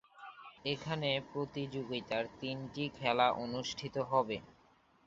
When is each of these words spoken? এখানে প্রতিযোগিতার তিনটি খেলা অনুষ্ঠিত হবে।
এখানে 0.65 1.09
প্রতিযোগিতার 1.31 2.23
তিনটি 2.39 2.83
খেলা 2.97 3.27
অনুষ্ঠিত 3.43 3.95
হবে। 4.11 4.37